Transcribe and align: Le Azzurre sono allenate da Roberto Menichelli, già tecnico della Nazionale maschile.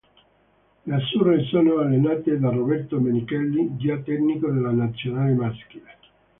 Le 0.85 0.95
Azzurre 0.95 1.43
sono 1.43 1.77
allenate 1.77 2.39
da 2.39 2.49
Roberto 2.49 2.99
Menichelli, 2.99 3.77
già 3.77 3.99
tecnico 3.99 4.49
della 4.49 4.71
Nazionale 4.71 5.33
maschile. 5.33 5.97